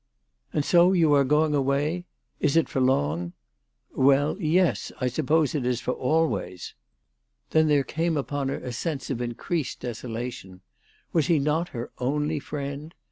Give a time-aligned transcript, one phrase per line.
[0.51, 2.05] "And so you are going away?
[2.39, 3.33] Is it for long
[3.91, 6.73] ?""Well, yes; I suppose it is for always."
[7.51, 8.71] Then there came upon THE TELEGRAPH GIRL.
[8.71, 10.61] 309 her a sense of increased desolation.
[11.13, 12.95] Was he not her only friend